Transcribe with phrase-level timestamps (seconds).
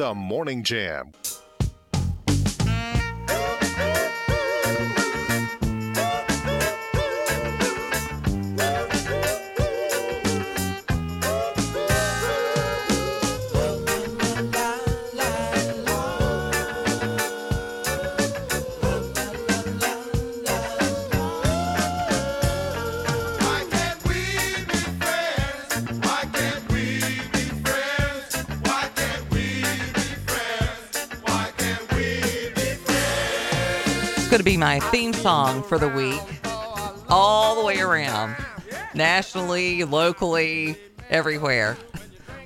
[0.00, 1.12] the Morning Jam.
[34.60, 36.20] My theme song for the week,
[37.08, 38.36] all the way around,
[38.94, 40.76] nationally, locally,
[41.08, 41.78] everywhere.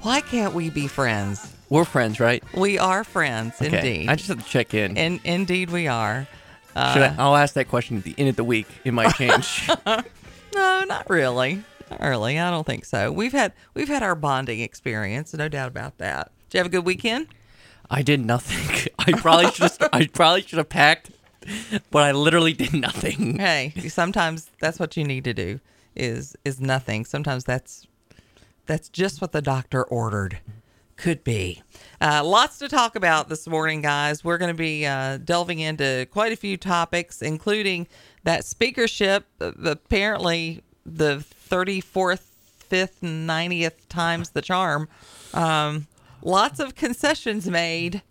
[0.02, 1.52] Why can't we be friends?
[1.70, 2.42] We're friends, right?
[2.54, 3.77] We are friends, Okay.
[3.77, 4.09] indeed.
[4.09, 4.96] I just have to check in.
[4.96, 6.28] In, indeed, we are.
[6.77, 8.68] Uh, Should I, I'll ask that question at the end of the week.
[8.84, 9.68] It might change.
[10.54, 11.65] No, not really.
[11.90, 12.38] Not really.
[12.38, 13.10] I don't think so.
[13.10, 16.30] We've had we've had our bonding experience, no doubt about that.
[16.48, 17.26] Did you have a good weekend?
[17.90, 18.92] I did nothing.
[19.01, 19.73] I probably should.
[19.92, 21.10] I probably should have packed,
[21.90, 23.38] but I literally did nothing.
[23.38, 25.60] Hey, sometimes that's what you need to do.
[25.96, 27.04] Is is nothing.
[27.04, 27.87] Sometimes that's
[28.66, 30.38] that's just what the doctor ordered.
[30.96, 31.60] Could be.
[32.00, 34.22] Uh, lots to talk about this morning, guys.
[34.22, 37.88] We're going to be uh, delving into quite a few topics, including
[38.22, 39.26] that speakership.
[39.40, 42.22] Uh, apparently, the 34th,
[42.70, 44.88] 5th, 90th times the charm.
[45.32, 45.88] Um,
[46.22, 48.02] lots of concessions made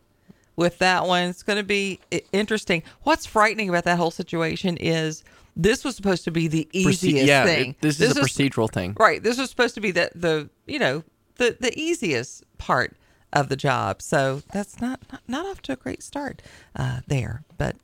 [0.56, 1.30] with that one.
[1.30, 2.00] It's going to be
[2.32, 2.84] interesting.
[3.04, 5.24] What's frightening about that whole situation is
[5.56, 7.72] this was supposed to be the Proce- easiest yeah, thing.
[7.72, 8.96] it- this, is a was- procedural thing.
[9.00, 9.22] Right.
[9.22, 11.04] This was supposed to be the the you know
[11.36, 12.96] the the easiest part
[13.32, 14.02] of the job.
[14.02, 16.42] So that's not not, not off to a great start
[16.76, 17.44] uh, there.
[17.58, 17.76] But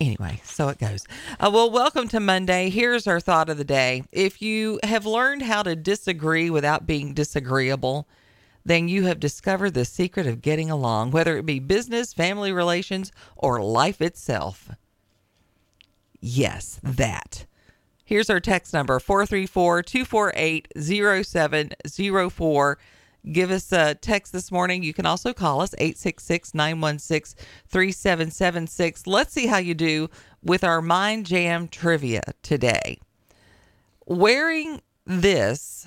[0.00, 1.04] anyway, so it goes.
[1.40, 2.70] Uh, well, welcome to Monday.
[2.70, 4.04] Here's our thought of the day.
[4.12, 8.06] If you have learned how to disagree without being disagreeable,
[8.68, 13.12] then you have discovered the secret of getting along, whether it be business, family relations,
[13.36, 14.70] or life itself.
[16.20, 17.46] Yes, that.
[18.04, 22.78] Here's our text number 434 248 0704.
[23.30, 24.82] Give us a text this morning.
[24.82, 29.06] You can also call us 866 916 3776.
[29.06, 30.08] Let's see how you do
[30.42, 32.98] with our Mind Jam trivia today.
[34.06, 35.86] Wearing this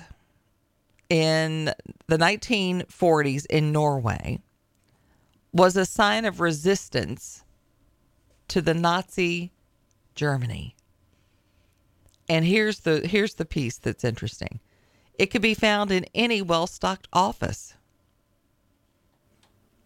[1.12, 1.66] in
[2.06, 4.40] the 1940s in Norway
[5.52, 7.44] was a sign of resistance
[8.48, 9.52] to the Nazi
[10.14, 10.74] Germany.
[12.30, 14.58] And here's the here's the piece that's interesting.
[15.18, 17.74] It could be found in any well-stocked office.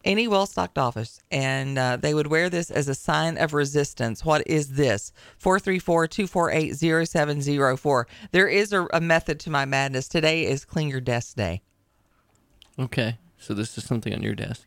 [0.07, 4.25] Any well-stocked office, and uh, they would wear this as a sign of resistance.
[4.25, 5.13] What is this?
[5.43, 8.05] 434-248-0704.
[8.31, 10.07] There is a, a method to my madness.
[10.07, 11.61] Today is Clean Your Desk Day.
[12.79, 14.65] Okay, so this is something on your desk.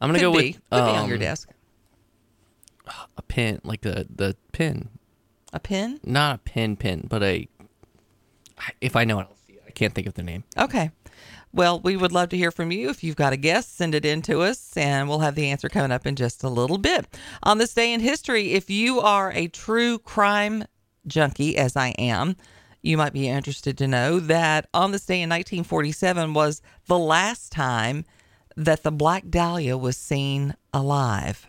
[0.00, 0.36] I'm gonna go be.
[0.36, 1.48] with Could be on your um, desk.
[3.16, 4.88] a pin, like the the pin,
[5.52, 5.98] A pin?
[6.04, 7.48] not a pin pin, but a.
[8.80, 9.64] If I know it, I'll see it.
[9.66, 10.44] I can't think of the name.
[10.56, 10.92] Okay.
[11.52, 12.90] Well, we would love to hear from you.
[12.90, 15.68] If you've got a guess, send it in to us, and we'll have the answer
[15.68, 17.06] coming up in just a little bit.
[17.42, 20.64] On this day in history, if you are a true crime
[21.06, 22.36] junkie, as I am,
[22.82, 27.52] you might be interested to know that on this day in 1947 was the last
[27.52, 28.04] time
[28.56, 31.46] that the Black Dahlia was seen alive.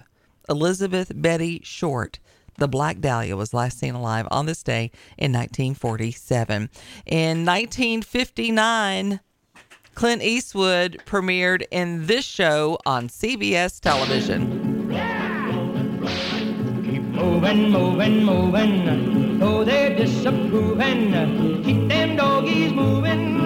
[0.50, 2.20] Elizabeth Betty Short.
[2.58, 6.70] The Black Dahlia was last seen alive on this day in 1947.
[7.06, 9.20] In 1959,
[9.98, 14.92] Clint Eastwood premiered in this show on CBS television.
[16.86, 19.40] Keep moving, moving, moving.
[19.40, 23.40] Though they're disapproving, keep them doggies moving.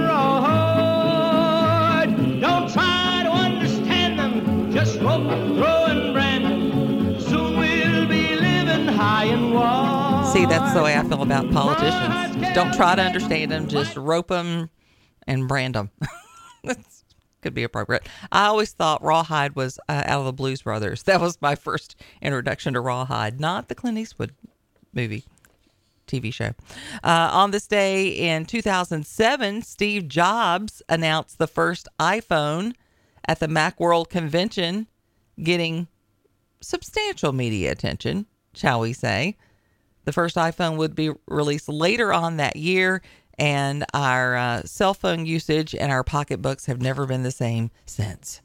[2.42, 7.22] Don't try to understand them, just rope, throw, and brand them.
[7.22, 10.30] Soon we'll be living high and wide.
[10.34, 12.54] See, that's the way I feel about politicians.
[12.54, 14.70] Don't try to understand them, just rope them
[15.26, 15.92] and brand them.
[17.42, 18.08] Could be appropriate.
[18.32, 21.04] I always thought Rawhide was uh, out of the Blues Brothers.
[21.12, 24.34] That was my first introduction to Rawhide, not the Clint Eastwood
[24.94, 25.26] movie.
[26.08, 26.52] TV show.
[27.04, 32.74] Uh, on this day in 2007, Steve Jobs announced the first iPhone
[33.26, 34.88] at the Macworld convention,
[35.42, 35.88] getting
[36.60, 39.38] substantial media attention, shall we say.
[40.04, 43.02] The first iPhone would be released later on that year,
[43.42, 48.40] and our uh, cell phone usage and our pocketbooks have never been the same since.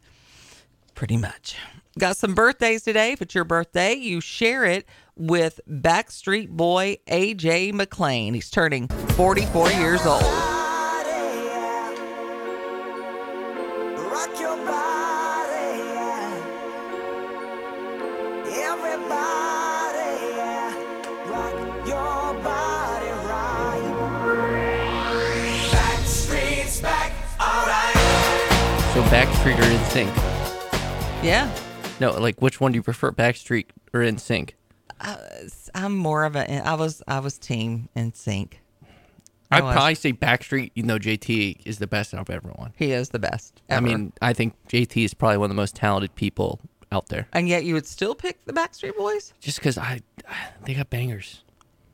[0.95, 1.55] Pretty much.
[1.99, 3.13] Got some birthdays today.
[3.13, 8.33] If it's your birthday, you share it with Backstreet Boy AJ McLean.
[8.33, 10.56] He's turning 44 years old.
[29.07, 31.23] Backstreet or NSYNC?
[31.25, 31.51] Yeah.
[32.01, 34.51] No, like which one do you prefer, Backstreet or NSYNC?
[35.01, 35.17] Uh,
[35.75, 36.67] I'm more of a.
[36.67, 37.03] I was.
[37.07, 38.55] I was team NSYNC.
[39.51, 39.75] I'd was.
[39.75, 42.73] probably say Backstreet, even though JT is the best out of everyone.
[42.77, 43.63] He is the best.
[43.71, 46.61] I mean, I think JT is probably one of the most talented people
[46.91, 47.29] out there.
[47.33, 49.33] and yet you would still pick the Backstreet Boys.
[49.41, 50.01] Just because I,
[50.65, 51.43] they got bangers.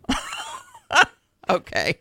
[1.50, 1.98] Okay.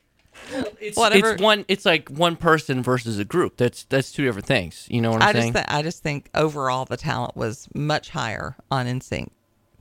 [0.79, 1.33] It's, Whatever.
[1.33, 1.65] it's one.
[1.67, 3.57] It's like one person versus a group.
[3.57, 4.87] That's that's two different things.
[4.89, 5.41] You know what I'm I just.
[5.43, 5.53] saying?
[5.53, 9.29] Th- I just think overall the talent was much higher on NSYNC.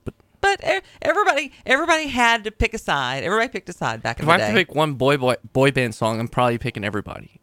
[0.04, 0.60] But but
[1.02, 3.24] everybody everybody had to pick a side.
[3.24, 4.36] Everybody picked a side back in the day.
[4.36, 7.40] if I have to pick one boy boy boy band song, I'm probably picking everybody.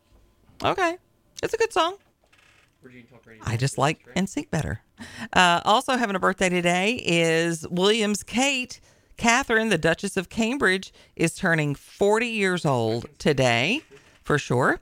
[0.63, 0.97] Okay.
[1.43, 1.97] It's a good song.
[3.43, 4.81] I just like NSYNC better.
[5.33, 8.79] Uh, also having a birthday today is Williams Kate.
[9.17, 13.81] Catherine, the Duchess of Cambridge, is turning 40 years old today,
[14.23, 14.79] for sure.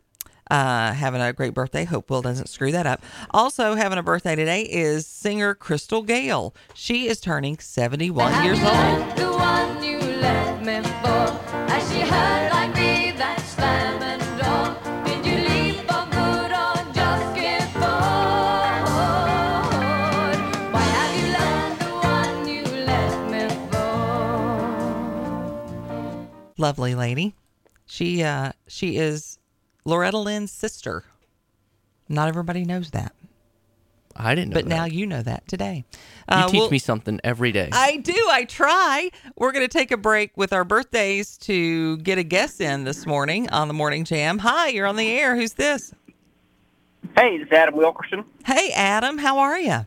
[0.52, 1.86] Uh, having a great birthday.
[1.86, 3.02] Hope Will doesn't screw that up.
[3.32, 6.54] Also having a birthday today is singer Crystal Gayle.
[6.76, 9.16] She is turning 71 years old.
[26.66, 27.36] Lovely lady.
[27.86, 29.38] She uh, she is
[29.86, 31.04] Loretta Lynn's sister.
[32.10, 33.14] Not everybody knows that.
[34.16, 34.56] I didn't know.
[34.56, 34.76] But that.
[34.76, 35.86] now you know that today.
[35.92, 37.70] you Uh, teach we'll- me something every day.
[37.72, 38.16] I do.
[38.32, 39.12] I try.
[39.38, 43.06] We're going to take a break with our birthdays to get a guest in this
[43.06, 44.40] morning on the Morning Jam.
[44.40, 45.36] Hi, you're on the air.
[45.36, 45.94] Who's this?
[47.16, 48.26] Hey, this is Adam Wilkerson.
[48.44, 49.20] Hey, Adam.
[49.20, 49.86] How are you?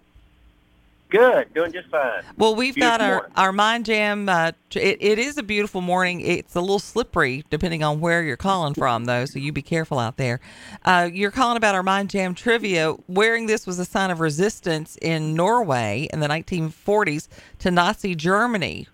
[1.11, 2.23] Good, doing just fine.
[2.37, 3.33] Well, we've got our, morning.
[3.37, 4.29] our Mind Jam.
[4.29, 6.21] Uh, it, it is a beautiful morning.
[6.21, 9.99] It's a little slippery depending on where you're calling from, though, so you be careful
[9.99, 10.39] out there.
[10.85, 12.95] Uh, you're calling about our Mind Jam trivia.
[13.09, 17.29] Wearing this was a sign of resistance in Norway in the 1940s
[17.61, 18.87] to Nazi Germany,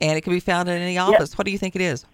[0.00, 1.36] and it can be found in any office.
[1.36, 2.06] What do you think it is?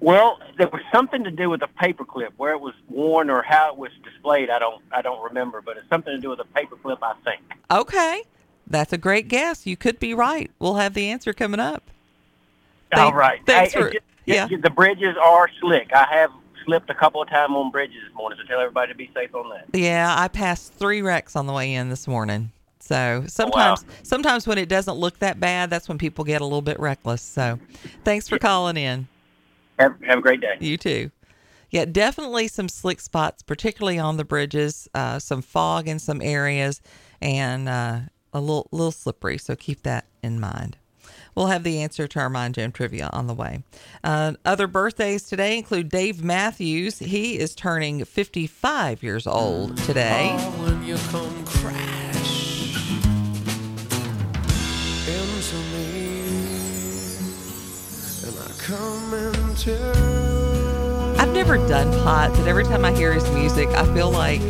[0.00, 3.70] Well, there was something to do with a paperclip, where it was worn or how
[3.72, 4.48] it was displayed.
[4.48, 7.42] I don't, I don't remember, but it's something to do with a paperclip, I think.
[7.70, 8.22] Okay.
[8.66, 9.66] That's a great guess.
[9.66, 10.50] You could be right.
[10.58, 11.82] We'll have the answer coming up.
[12.94, 13.40] All Thank- right.
[13.46, 14.46] thanks for- just- yeah.
[14.46, 15.90] the bridges are slick.
[15.92, 16.30] I have
[16.64, 19.34] slipped a couple of times on bridges this morning, so tell everybody to be safe
[19.34, 19.66] on that.
[19.78, 22.52] Yeah, I passed three wrecks on the way in this morning.
[22.52, 26.44] Oh, So sometimes, sometimes when it doesn't look that bad, that's when people get a
[26.44, 27.22] little bit reckless.
[27.22, 27.58] So,
[28.04, 29.06] thanks for calling in.
[29.80, 30.56] Have, have a great day.
[30.60, 31.10] You too.
[31.70, 34.88] Yeah, definitely some slick spots, particularly on the bridges.
[34.94, 36.82] Uh, some fog in some areas,
[37.22, 38.00] and uh,
[38.32, 39.38] a little little slippery.
[39.38, 40.76] So keep that in mind.
[41.34, 43.62] We'll have the answer to our Mind Jam trivia on the way.
[44.02, 46.98] Uh, other birthdays today include Dave Matthews.
[46.98, 50.28] He is turning 55 years old today.
[50.58, 50.84] When
[59.66, 61.22] you come crash into me, and I come into.
[61.22, 64.40] I've never done pot, but every time I hear his music, I feel like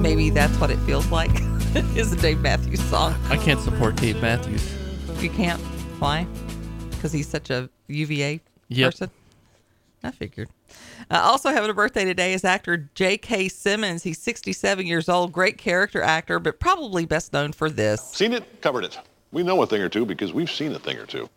[0.00, 1.30] maybe that's what it feels like.
[1.96, 3.14] is a Dave Matthews song.
[3.28, 4.66] I can't support Dave Matthews.
[5.22, 5.60] You can't.
[6.00, 6.26] Why?
[6.90, 8.92] Because he's such a UVA Yep.
[8.92, 9.10] person.
[10.02, 10.48] I figured.
[11.10, 13.48] Uh, also having a birthday today is actor J.K.
[13.48, 14.02] Simmons.
[14.02, 15.32] He's 67 years old.
[15.32, 18.02] Great character actor, but probably best known for this.
[18.02, 18.98] Seen it, covered it.
[19.30, 21.28] We know a thing or two because we've seen a thing or two.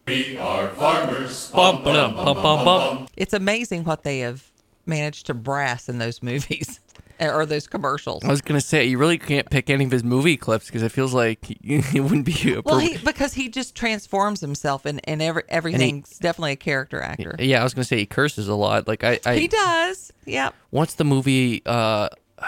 [1.51, 3.07] Bum, ba-dum, bum, bum, bum.
[3.17, 4.49] It's amazing what they have
[4.85, 6.79] managed to brass in those movies
[7.19, 8.23] or those commercials.
[8.23, 10.91] I was gonna say you really can't pick any of his movie clips because it
[10.91, 12.53] feels like it wouldn't be.
[12.53, 17.01] A Well, he because he just transforms himself, and and every everything's definitely a character
[17.01, 17.35] actor.
[17.39, 18.87] yeah, I was gonna say he curses a lot.
[18.87, 20.13] Like I, I He does.
[20.25, 20.55] Yep.
[20.71, 21.61] Once the movie?
[21.65, 22.09] Uh,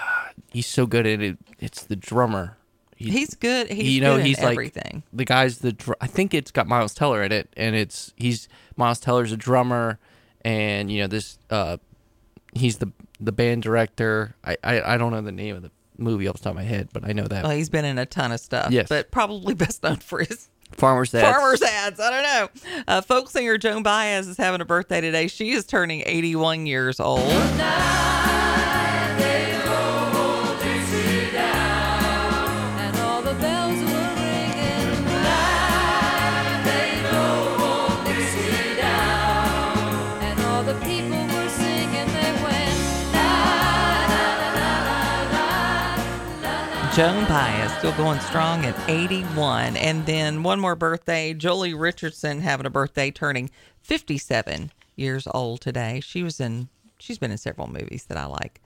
[0.51, 1.37] he's so good at it.
[1.59, 2.57] It's the drummer.
[2.97, 3.69] He- He's good.
[3.69, 5.03] He's you know, good in he's like everything.
[5.13, 5.73] the guy's the.
[5.73, 8.47] Dr- I think it's got Miles Teller in it, and it's he's
[8.77, 9.99] Miles Teller's a drummer,
[10.45, 11.37] and you know this.
[11.49, 11.77] Uh,
[12.53, 14.35] he's the the band director.
[14.43, 16.63] I, I I don't know the name of the movie off the top of my
[16.63, 18.71] head, but I know that Well, he's been in a ton of stuff.
[18.71, 18.87] Yes.
[18.89, 21.27] But probably best known for his Farmer's ads.
[21.37, 21.99] farmers ads.
[21.99, 22.23] I don't
[22.73, 22.83] know.
[22.87, 25.27] Uh, folk singer Joan Baez is having a birthday today.
[25.27, 27.21] She is turning 81 years old.
[46.95, 49.75] Joan Baez still going strong at 81.
[49.77, 53.49] And then one more birthday, Joely Richardson having a birthday, turning
[53.81, 56.01] 57 years old today.
[56.01, 56.69] She was in,
[56.99, 58.61] she's been in several movies that I like,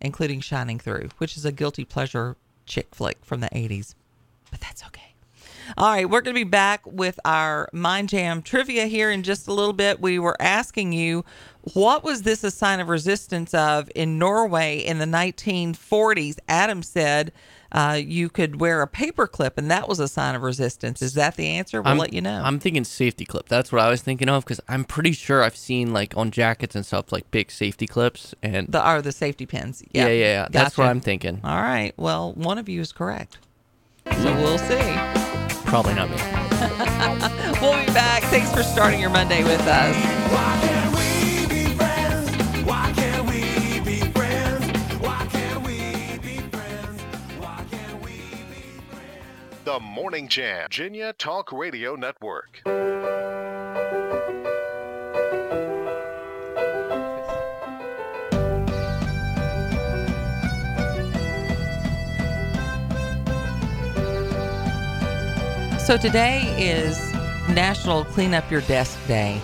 [0.00, 3.94] including Shining Through, which is a guilty pleasure chick flick from the 80s.
[4.50, 5.14] But that's okay.
[5.76, 9.46] All right, we're going to be back with our Mind Jam trivia here in just
[9.46, 10.00] a little bit.
[10.00, 11.26] We were asking you,
[11.74, 16.38] what was this a sign of resistance of in Norway in the 1940s?
[16.48, 17.30] Adam said
[17.70, 21.02] uh, you could wear a paper clip, and that was a sign of resistance.
[21.02, 21.82] Is that the answer?
[21.82, 22.42] We'll I'm, let you know.
[22.42, 23.48] I'm thinking safety clip.
[23.48, 26.74] That's what I was thinking of because I'm pretty sure I've seen like on jackets
[26.74, 29.82] and stuff like big safety clips and the are the safety pins.
[29.92, 30.48] yeah, yeah, yeah.
[30.50, 31.40] That's what I'm thinking.
[31.44, 31.92] All right.
[31.96, 33.38] Well, one of you is correct.
[34.06, 34.78] So we'll see.
[35.66, 36.16] Probably not me.
[37.60, 38.22] We'll be back.
[38.24, 40.77] Thanks for starting your Monday with us.
[49.68, 52.62] The Morning Jam, Virginia Talk Radio Network.
[65.84, 66.98] So today is
[67.50, 69.38] National Clean Up Your Desk Day.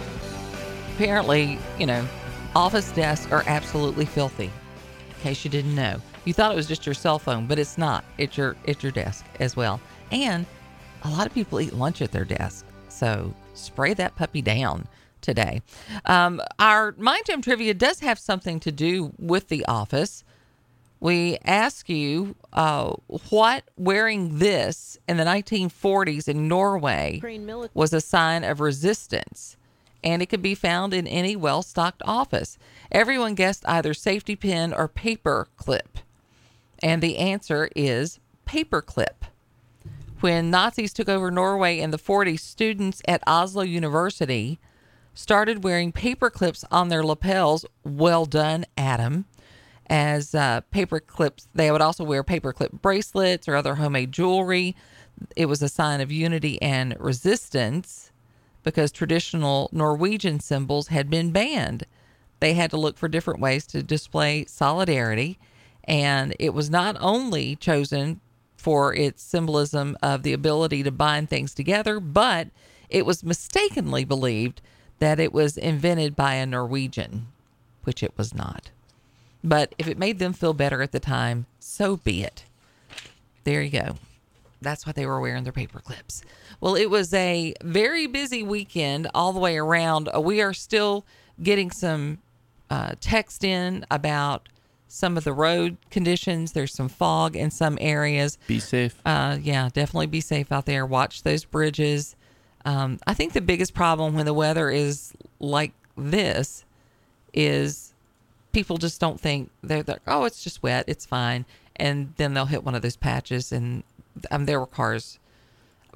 [0.94, 2.08] Apparently, you know,
[2.56, 4.44] office desks are absolutely filthy.
[4.46, 7.76] In case you didn't know, you thought it was just your cell phone, but it's
[7.76, 8.06] not.
[8.16, 9.82] It's your it's your desk as well.
[10.14, 10.46] And
[11.02, 14.88] a lot of people eat lunch at their desk, so spray that puppy down
[15.20, 15.60] today.
[16.06, 20.24] Um, our Mind Jam trivia does have something to do with the office
[21.04, 22.94] we ask you uh,
[23.28, 27.20] what wearing this in the 1940s in Norway
[27.74, 29.58] was a sign of resistance,
[30.02, 32.56] and it could be found in any well stocked office.
[32.90, 35.98] Everyone guessed either safety pin or paper clip,
[36.78, 39.23] and the answer is paper clip.
[40.24, 44.58] When Nazis took over Norway in the 40s, students at Oslo University
[45.12, 47.66] started wearing paper clips on their lapels.
[47.84, 49.26] Well done, Adam
[49.90, 51.46] as uh, paper clips.
[51.54, 54.74] They would also wear paper clip bracelets or other homemade jewelry.
[55.36, 58.10] It was a sign of unity and resistance
[58.62, 61.84] because traditional Norwegian symbols had been banned.
[62.40, 65.38] They had to look for different ways to display solidarity.
[65.86, 68.22] And it was not only chosen
[68.64, 72.48] for its symbolism of the ability to bind things together, but
[72.88, 74.62] it was mistakenly believed
[75.00, 77.26] that it was invented by a Norwegian,
[77.82, 78.70] which it was not.
[79.42, 82.44] But if it made them feel better at the time, so be it.
[83.44, 83.96] There you go.
[84.62, 86.22] That's why they were wearing their paper clips.
[86.58, 90.08] Well, it was a very busy weekend all the way around.
[90.08, 91.04] Uh, We are still
[91.42, 92.20] getting some
[92.70, 94.48] uh, text in about
[94.94, 96.52] some of the road conditions.
[96.52, 98.38] There's some fog in some areas.
[98.46, 98.94] Be safe.
[99.04, 100.86] Uh, yeah, definitely be safe out there.
[100.86, 102.14] Watch those bridges.
[102.64, 106.64] Um, I think the biggest problem when the weather is like this
[107.32, 107.92] is
[108.52, 112.46] people just don't think they're like, oh, it's just wet, it's fine, and then they'll
[112.46, 113.82] hit one of those patches, and
[114.30, 115.18] um, there were cars,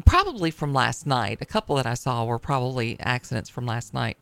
[0.05, 1.39] probably from last night.
[1.41, 4.19] A couple that I saw were probably accidents from last night,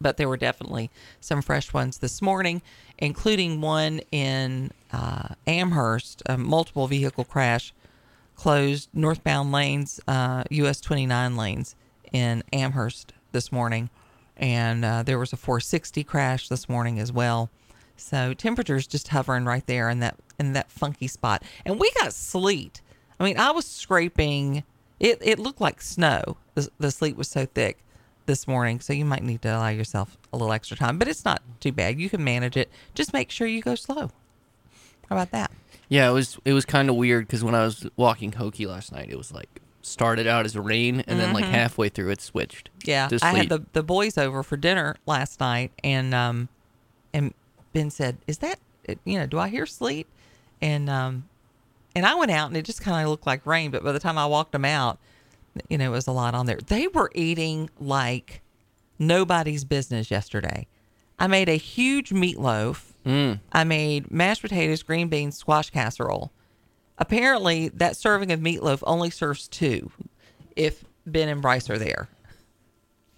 [0.00, 2.62] but there were definitely some fresh ones this morning,
[2.98, 7.72] including one in uh, Amherst, a multiple vehicle crash,
[8.34, 11.76] closed northbound lanes, uh, US 29 lanes
[12.12, 13.90] in Amherst this morning
[14.36, 17.50] and uh, there was a 460 crash this morning as well.
[17.96, 21.42] So temperatures just hovering right there in that in that funky spot.
[21.64, 22.80] And we got sleet.
[23.20, 24.64] I mean, I was scraping.
[24.98, 26.36] It it looked like snow.
[26.54, 27.83] The, the sleet was so thick
[28.26, 28.80] this morning.
[28.80, 31.72] So you might need to allow yourself a little extra time, but it's not too
[31.72, 31.98] bad.
[31.98, 32.70] You can manage it.
[32.94, 34.10] Just make sure you go slow.
[35.08, 35.50] How about that?
[35.88, 38.92] Yeah, it was it was kind of weird because when I was walking Hokey last
[38.92, 42.70] night, it was like started out as rain and then like halfway through it switched.
[42.80, 42.90] Mm-hmm.
[42.90, 46.48] Yeah, I had the the boys over for dinner last night, and um,
[47.12, 47.34] and
[47.72, 48.58] Ben said, "Is that
[49.04, 49.26] you know?
[49.26, 50.06] Do I hear sleet?"
[50.60, 51.28] And um,
[51.94, 53.70] and I went out, and it just kind of looked like rain.
[53.70, 54.98] But by the time I walked them out,
[55.68, 56.58] you know, it was a lot on there.
[56.66, 58.42] They were eating like
[58.98, 60.66] nobody's business yesterday.
[61.18, 62.92] I made a huge meatloaf.
[63.06, 63.40] Mm.
[63.52, 66.32] I made mashed potatoes, green beans, squash casserole.
[66.98, 69.90] Apparently, that serving of meatloaf only serves two
[70.56, 72.08] if Ben and Bryce are there.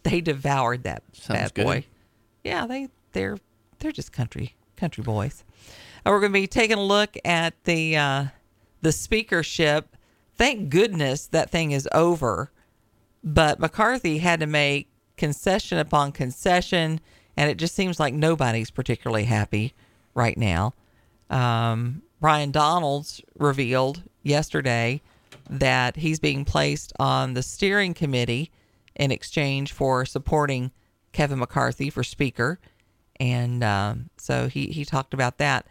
[0.03, 1.65] They devoured that Sounds bad good.
[1.65, 1.85] boy.
[2.45, 3.39] Yeah, they they're
[3.79, 5.43] they're just country country boys.
[6.05, 8.25] And we're going to be taking a look at the uh,
[8.83, 9.96] the speakership.
[10.37, 12.51] Thank goodness that thing is over.
[13.25, 17.01] But McCarthy had to make concession upon concession,
[17.37, 19.75] and it just seems like nobody's particularly happy
[20.15, 20.75] right now.
[21.31, 25.03] Um, Byron Donalds revealed yesterday
[25.49, 28.51] that he's being placed on the steering committee
[28.95, 30.71] in exchange for supporting
[31.13, 32.59] Kevin McCarthy for Speaker.
[33.19, 35.67] And um, so he, he talked about that.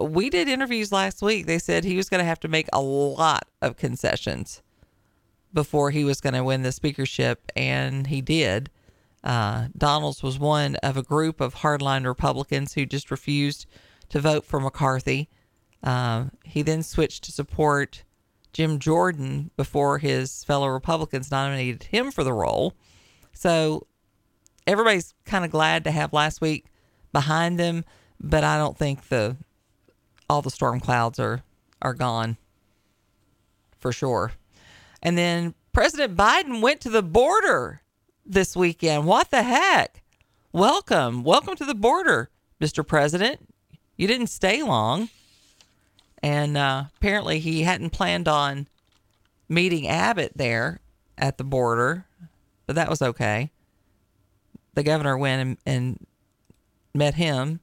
[0.00, 1.46] We did interviews last week.
[1.46, 4.62] They said he was going to have to make a lot of concessions
[5.52, 8.70] before he was going to win the speakership, and he did.
[9.22, 13.66] Uh, Donalds was one of a group of hardline Republicans who just refused
[14.08, 15.28] to vote for McCarthy.
[15.82, 18.04] Uh, he then switched to support
[18.52, 22.74] Jim Jordan before his fellow Republicans nominated him for the role.
[23.32, 23.86] So
[24.66, 26.66] everybody's kind of glad to have last week
[27.12, 27.84] behind them,
[28.20, 29.36] but I don't think the
[30.28, 31.42] all the storm clouds are
[31.80, 32.36] are gone
[33.78, 34.32] for sure.
[35.02, 37.80] And then President Biden went to the border
[38.24, 39.06] this weekend.
[39.06, 40.02] What the heck?
[40.52, 41.24] Welcome.
[41.24, 42.86] Welcome to the border, Mr.
[42.86, 43.48] President.
[43.96, 45.08] You didn't stay long.
[46.22, 48.68] And uh, apparently he hadn't planned on
[49.48, 50.80] meeting Abbott there
[51.18, 52.06] at the border,
[52.66, 53.50] but that was okay.
[54.74, 56.06] The governor went and, and
[56.94, 57.60] met him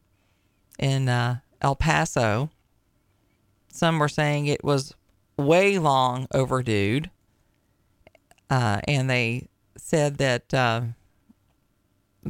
[0.78, 2.50] in uh, El Paso.
[3.72, 4.94] Some were saying it was
[5.38, 7.01] way long overdue.
[8.50, 9.48] Uh, and they
[9.78, 10.82] said that uh,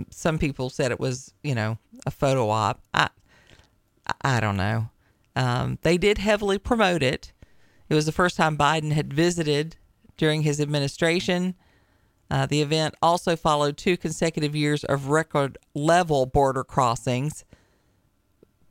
[0.09, 2.81] some people said it was, you know, a photo op.
[2.93, 3.09] I,
[4.21, 4.89] I don't know.
[5.36, 7.31] Um, they did heavily promote it.
[7.88, 9.77] It was the first time Biden had visited
[10.17, 11.55] during his administration.
[12.29, 17.43] Uh, the event also followed two consecutive years of record level border crossings,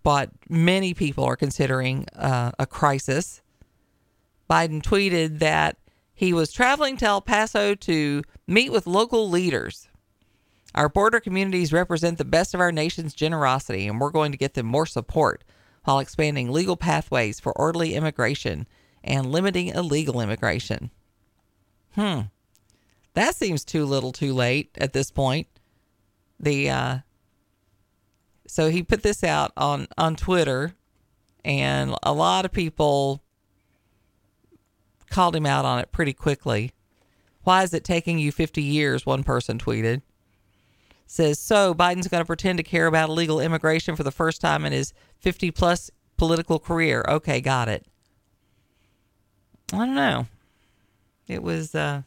[0.03, 3.43] but many people are considering uh, a crisis.
[4.49, 5.77] Biden tweeted that
[6.15, 9.89] he was traveling to El Paso to meet with local leaders.
[10.75, 14.55] Our border communities represent the best of our nation's generosity, and we're going to get
[14.55, 15.45] them more support
[15.85, 18.67] while expanding legal pathways for orderly immigration
[19.03, 20.91] and limiting illegal immigration.
[21.95, 22.21] Hmm.
[23.15, 25.49] That seems too little too late at this point.
[26.39, 26.99] The uh
[28.49, 30.75] so he put this out on on Twitter
[31.45, 33.23] and a lot of people
[35.11, 36.73] called him out on it pretty quickly.
[37.45, 39.07] Why is it taking you 50 years?
[39.07, 40.03] One person tweeted.
[41.07, 44.67] Says, so Biden's going to pretend to care about illegal immigration for the first time
[44.67, 47.03] in his 50 plus political career.
[47.09, 47.87] Okay, got it.
[49.73, 50.27] I don't know.
[51.27, 52.03] It was, uh,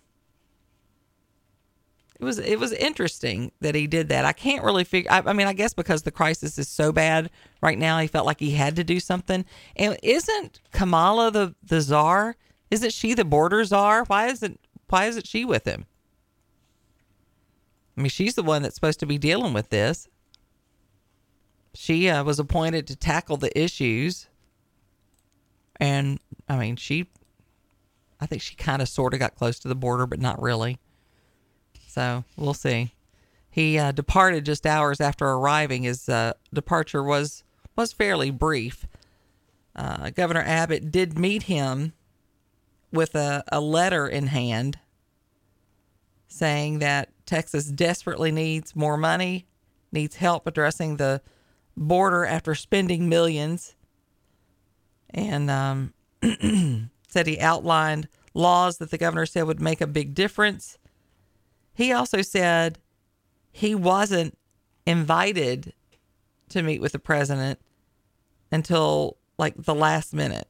[2.22, 4.26] it was it was interesting that he did that.
[4.26, 5.12] I can't really figure.
[5.12, 7.32] I, I mean, I guess because the crisis is so bad
[7.62, 9.44] right now, he felt like he had to do something.
[9.76, 12.36] And isn't Kamala the the czar?
[12.70, 14.04] Isn't she the border czar?
[14.06, 15.88] Why isn't why isn't she with him?
[17.98, 20.08] I mean, she's the one that's supposed to be dealing with this.
[21.74, 24.28] She uh, was appointed to tackle the issues,
[25.80, 27.08] and I mean, she.
[28.20, 30.78] I think she kind of sort of got close to the border, but not really.
[31.92, 32.94] So we'll see.
[33.50, 35.84] He uh, departed just hours after arriving.
[35.84, 37.44] His uh, departure was
[37.76, 38.86] was fairly brief.
[39.76, 41.94] Uh, Governor Abbott did meet him
[42.92, 44.80] with a, a letter in hand
[46.28, 49.46] saying that Texas desperately needs more money,
[49.92, 51.22] needs help addressing the
[51.76, 53.76] border after spending millions,
[55.10, 55.94] and um,
[57.08, 60.78] said he outlined laws that the governor said would make a big difference.
[61.74, 62.80] He also said
[63.52, 64.38] he wasn't
[64.86, 65.74] invited
[66.50, 67.60] to meet with the president
[68.52, 70.48] until like the last minute.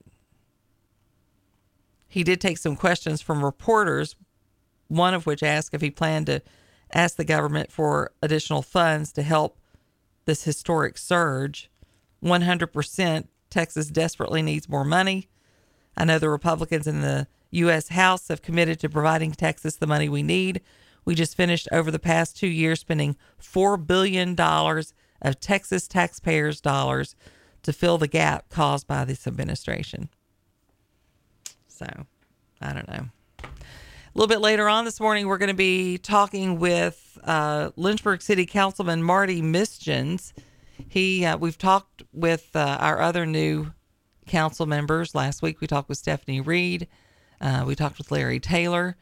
[2.08, 4.16] He did take some questions from reporters,
[4.88, 6.42] one of which asked if he planned to
[6.94, 9.58] ask the government for additional funds to help
[10.26, 11.70] this historic surge.
[12.24, 15.30] 100% Texas desperately needs more money.
[15.96, 17.90] I know the Republicans in the U.S.
[17.90, 20.62] House have committed to providing Texas the money we need.
[21.06, 27.16] We just finished over the past two years spending $4 billion of Texas taxpayers' dollars
[27.64, 30.10] to fill the gap caused by this administration.
[31.68, 31.88] So,
[32.60, 33.06] I don't know.
[33.44, 38.22] A little bit later on this morning, we're going to be talking with uh, Lynchburg
[38.22, 40.34] City Councilman Marty Misjuns.
[40.88, 43.72] He, uh, we've talked with uh, our other new
[44.28, 45.16] council members.
[45.16, 46.88] Last week, we talked with Stephanie Reed.
[47.40, 48.98] Uh, we talked with Larry Taylor,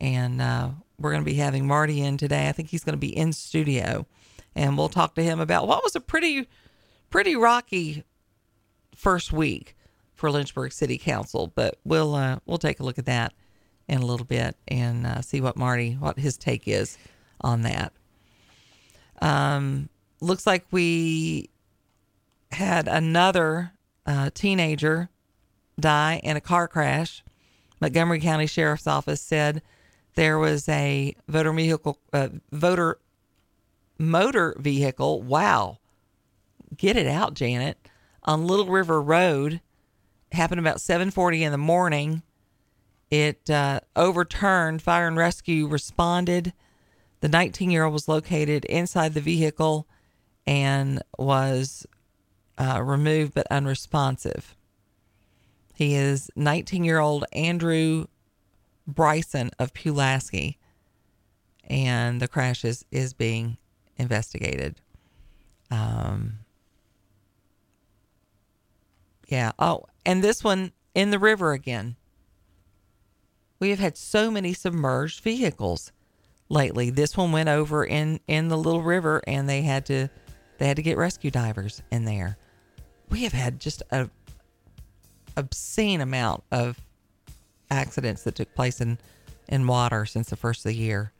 [0.00, 0.70] and uh,
[1.02, 2.48] we're going to be having Marty in today.
[2.48, 4.06] I think he's going to be in studio,
[4.54, 6.48] and we'll talk to him about what was a pretty,
[7.10, 8.04] pretty rocky
[8.94, 9.76] first week
[10.14, 11.52] for Lynchburg City Council.
[11.54, 13.32] But we'll uh, we'll take a look at that
[13.88, 16.96] in a little bit and uh, see what Marty what his take is
[17.40, 17.92] on that.
[19.20, 19.88] Um,
[20.20, 21.50] looks like we
[22.52, 23.72] had another
[24.06, 25.08] uh, teenager
[25.78, 27.24] die in a car crash.
[27.80, 29.62] Montgomery County Sheriff's Office said
[30.14, 32.98] there was a voter vehicle, uh, voter
[33.98, 35.22] motor vehicle.
[35.22, 35.78] Wow,
[36.76, 37.78] get it out, Janet.
[38.24, 39.60] On Little River Road,
[40.32, 42.22] happened about 7:40 in the morning.
[43.10, 44.82] It uh, overturned.
[44.82, 46.52] Fire and rescue responded.
[47.20, 49.86] The 19-year-old was located inside the vehicle
[50.46, 51.86] and was
[52.58, 54.56] uh, removed but unresponsive.
[55.74, 58.06] He is 19-year-old Andrew
[58.94, 60.58] Bryson of Pulaski,
[61.64, 63.56] and the crash is, is being
[63.96, 64.80] investigated.
[65.70, 66.40] Um,
[69.28, 69.52] yeah.
[69.58, 71.96] Oh, and this one in the river again.
[73.58, 75.92] We have had so many submerged vehicles
[76.48, 76.90] lately.
[76.90, 80.08] This one went over in in the little river, and they had to
[80.58, 82.36] they had to get rescue divers in there.
[83.08, 84.10] We have had just a
[85.36, 86.80] obscene amount of
[87.72, 88.98] accidents that took place in
[89.48, 91.12] in water since the first of the year.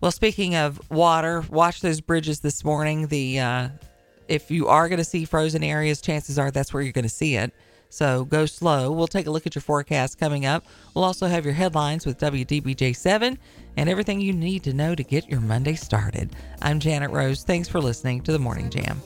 [0.00, 3.08] Well, speaking of water, watch those bridges this morning.
[3.08, 3.68] The uh,
[4.28, 7.08] if you are going to see frozen areas, chances are that's where you're going to
[7.08, 7.52] see it.
[7.88, 8.90] So go slow.
[8.90, 10.66] We'll take a look at your forecast coming up.
[10.94, 13.38] We'll also have your headlines with WDBJ7
[13.76, 16.34] and everything you need to know to get your Monday started.
[16.60, 17.44] I'm Janet Rose.
[17.44, 19.00] Thanks for listening to the Morning Jam.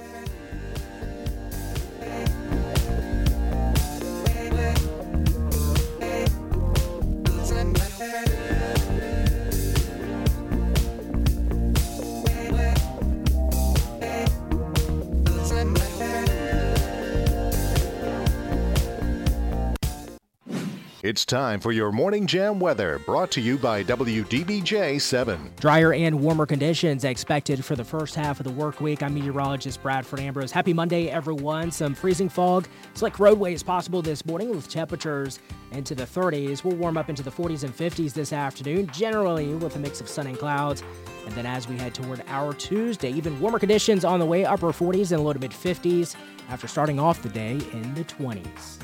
[21.03, 25.53] It's time for your Morning Jam weather, brought to you by WDBJ 7.
[25.59, 29.03] Drier and warmer conditions expected for the first half of the work week.
[29.03, 30.53] I'm meteorologist Bradford Ambrose.
[30.53, 31.71] Happy Monday, everyone.
[31.71, 35.39] Some freezing fog, slick roadways possible this morning with temperatures
[35.73, 36.65] into the 30s.
[36.65, 40.09] We'll warm up into the 40s and 50s this afternoon, generally with a mix of
[40.09, 40.83] sun and clouds.
[41.25, 44.67] And then as we head toward our Tuesday, even warmer conditions on the way, upper
[44.67, 46.15] 40s and low to mid 50s
[46.51, 48.81] after starting off the day in the 20s.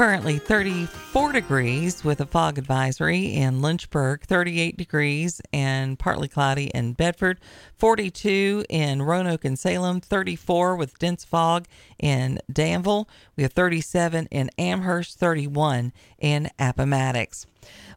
[0.00, 6.94] Currently 34 degrees with a fog advisory in Lynchburg, 38 degrees and partly cloudy in
[6.94, 7.38] Bedford,
[7.76, 11.66] 42 in Roanoke and Salem, 34 with dense fog
[11.98, 13.10] in Danville.
[13.36, 17.44] We have 37 in Amherst, 31 in Appomattox.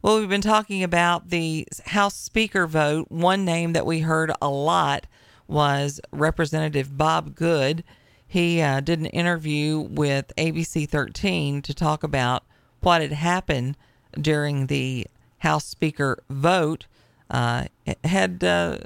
[0.01, 3.05] Well, we've been talking about the House Speaker vote.
[3.11, 5.07] One name that we heard a lot
[5.47, 7.85] was Representative Bob Good.
[8.33, 12.41] He uh, did an interview with ABC 13 to talk about
[12.81, 13.77] what had happened
[14.19, 15.05] during the
[15.37, 16.87] House Speaker vote.
[17.29, 17.65] Uh,
[18.03, 18.79] had uh,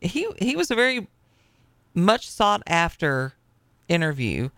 [0.00, 1.06] he he was a very
[1.94, 3.34] much sought after
[3.86, 4.48] interview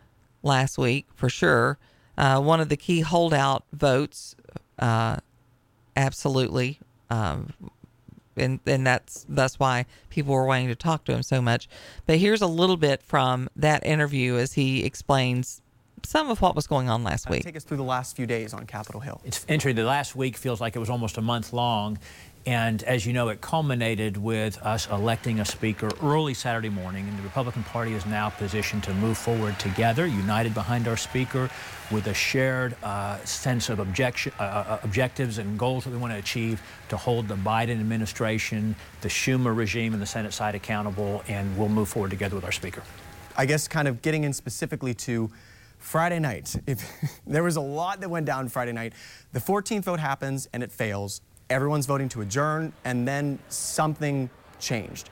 [0.42, 1.76] last week for sure.
[2.16, 4.36] Uh, one of the key holdout votes,
[4.78, 5.18] uh,
[5.98, 7.52] absolutely, um,
[8.36, 11.68] and and that's that's why people were wanting to talk to him so much.
[12.06, 15.62] But here's a little bit from that interview as he explains
[16.04, 17.44] some of what was going on last uh, week.
[17.44, 19.20] Take us through the last few days on Capitol Hill.
[19.24, 19.76] It's interesting.
[19.76, 21.98] The last week feels like it was almost a month long.
[22.46, 27.08] And as you know, it culminated with us electing a speaker early Saturday morning.
[27.08, 31.48] And the Republican Party is now positioned to move forward together, united behind our speaker,
[31.90, 36.12] with a shared uh, sense of objection, uh, uh, objectives and goals that we want
[36.12, 41.22] to achieve to hold the Biden administration, the Schumer regime, and the Senate side accountable.
[41.28, 42.82] And we'll move forward together with our speaker.
[43.38, 45.30] I guess kind of getting in specifically to
[45.78, 46.54] Friday night.
[46.66, 46.86] If
[47.26, 48.92] there was a lot that went down Friday night,
[49.32, 51.22] the 14th vote happens and it fails.
[51.54, 55.08] Everyone's voting to adjourn, and then something changed.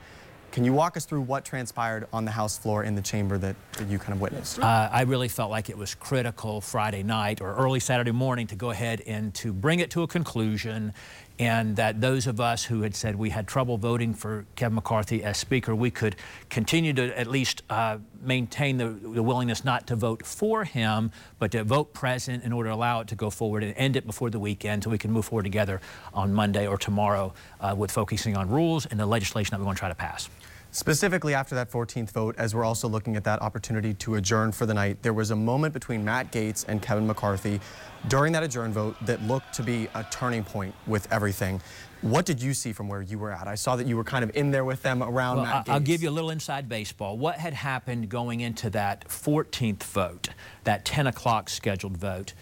[0.51, 3.55] Can you walk us through what transpired on the House floor in the chamber that,
[3.77, 4.59] that you kind of witnessed?
[4.59, 8.55] Uh, I really felt like it was critical Friday night or early Saturday morning to
[8.55, 10.93] go ahead and to bring it to a conclusion,
[11.39, 15.23] and that those of us who had said we had trouble voting for Kevin McCarthy
[15.23, 16.15] as Speaker, we could
[16.49, 21.51] continue to at least uh, maintain the, the willingness not to vote for him, but
[21.51, 24.29] to vote present in order to allow it to go forward and end it before
[24.29, 25.81] the weekend so we can move forward together
[26.13, 29.75] on Monday or tomorrow uh, with focusing on rules and the legislation that we're going
[29.75, 30.29] to try to pass.
[30.73, 34.65] Specifically after that 14th vote, as we're also looking at that opportunity to adjourn for
[34.65, 37.61] the night, there was a moment between Matt Gaetz and Kevin McCarthy
[38.07, 41.61] during that adjourn vote that looked to be a turning point with everything.
[42.01, 43.47] What did you see from where you were at?
[43.47, 45.73] I saw that you were kind of in there with them around Well, Matt Gaetz.
[45.73, 47.19] I'll give you a little inside baseball.
[47.19, 50.29] What had happened going into that 14th vote,
[50.63, 52.33] that 10 o'clock scheduled vote?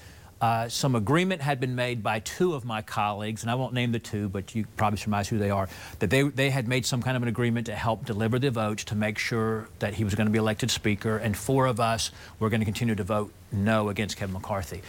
[0.41, 3.91] Uh, some agreement had been made by two of my colleagues, and I won't name
[3.91, 7.01] the two, but you probably surmise who they are, that they, they had made some
[7.03, 10.15] kind of an agreement to help deliver the votes to make sure that he was
[10.15, 13.31] going to be elected Speaker, and four of us were going to continue to vote
[13.51, 14.81] no against Kevin McCarthy.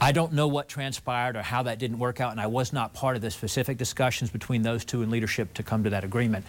[0.00, 2.94] I don't know what transpired or how that didn't work out, and I was not
[2.94, 6.44] part of the specific discussions between those two in leadership to come to that agreement.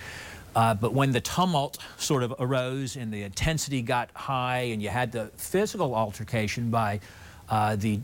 [0.56, 4.90] Uh, but when the tumult sort of arose and the intensity got high, and you
[4.90, 7.00] had the physical altercation by
[7.50, 8.00] uh, the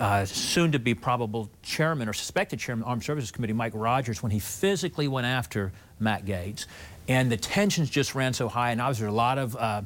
[0.00, 3.72] uh, soon to be probable chairman or suspected chairman of the Armed Services Committee, Mike
[3.74, 6.66] Rogers, when he physically went after Matt Gaetz.
[7.08, 9.82] And the tensions just ran so high, and obviously a lot of uh,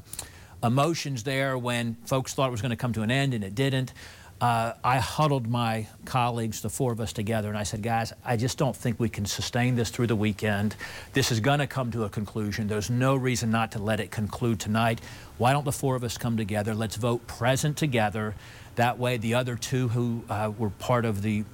[0.62, 3.54] emotions there when folks thought it was going to come to an end and it
[3.54, 3.92] didn't.
[4.38, 8.36] Uh, I huddled my colleagues, the four of us together, and I said, guys, I
[8.36, 10.76] just don't think we can sustain this through the weekend.
[11.14, 12.68] This is going to come to a conclusion.
[12.68, 15.00] There's no reason not to let it conclude tonight.
[15.38, 16.74] Why don't the four of us come together?
[16.74, 18.34] Let's vote present together.
[18.76, 21.44] That way, the other two who uh, were part of the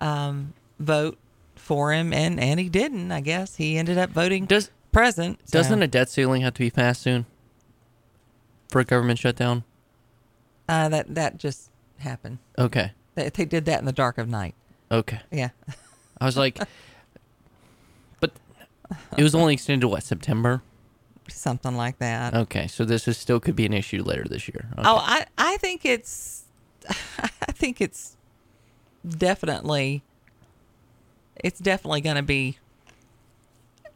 [0.00, 1.16] um, vote
[1.56, 3.10] for him, and, and he didn't.
[3.10, 5.44] I guess he ended up voting Does present.
[5.46, 7.26] doesn't a debt ceiling have to be passed soon
[8.74, 9.62] for a government shutdown?
[10.68, 12.38] uh, that that just happened?
[12.58, 12.90] Okay.
[13.14, 14.56] They, they did that in the dark of night.
[14.90, 15.20] Okay.
[15.30, 15.50] Yeah.
[16.20, 16.58] I was like,
[18.20, 18.32] but
[19.16, 20.60] it was only extended to what September?
[21.28, 22.34] Something like that.
[22.34, 24.66] Okay, so this is still could be an issue later this year.
[24.72, 24.82] Okay.
[24.84, 26.42] Oh, I I think it's
[26.88, 28.16] I think it's
[29.06, 30.02] definitely
[31.36, 32.58] it's definitely going to be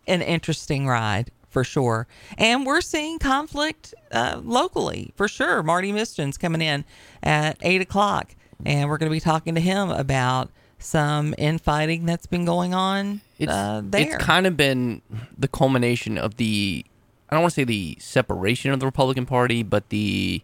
[0.06, 2.06] an interesting ride for sure.
[2.36, 5.64] And we're seeing conflict uh, locally for sure.
[5.64, 6.84] Marty Misjuns's coming in
[7.20, 12.26] at eight o'clock, and we're going to be talking to him about some infighting that's
[12.26, 14.14] been going on it's, uh, there.
[14.14, 15.02] it's kind of been
[15.36, 16.84] the culmination of the
[17.28, 20.40] I don't want to say the separation of the Republican Party, but the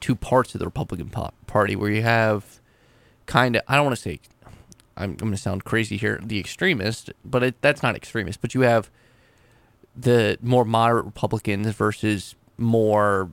[0.00, 1.10] two parts of the Republican
[1.46, 2.60] Party where you have
[3.26, 4.20] kind of I don't want to say
[4.96, 8.54] I'm, I'm going to sound crazy here, the extremist, but it, that's not extremist, but
[8.54, 8.90] you have
[10.00, 13.30] the more moderate Republicans versus more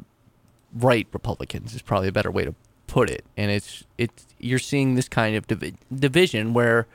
[0.74, 2.56] right Republicans is probably a better way to
[2.88, 3.24] put it.
[3.38, 6.88] And it's it's you're seeing this kind of divi- division where